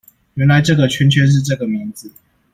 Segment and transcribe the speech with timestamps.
[0.33, 2.11] 原來這個圈圈是這個名字